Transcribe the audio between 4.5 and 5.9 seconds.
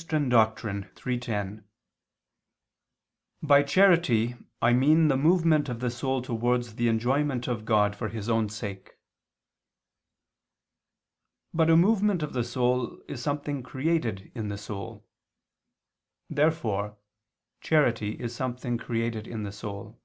I mean the movement of the